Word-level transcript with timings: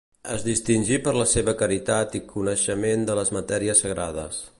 Es 0.35 0.43
distingí 0.45 0.95
per 1.07 1.13
la 1.17 1.27
seva 1.33 1.53
caritat 1.59 2.17
i 2.19 2.23
coneixement 2.31 3.05
de 3.11 3.19
les 3.21 3.33
matèries 3.37 3.83
sagrades. 3.87 4.41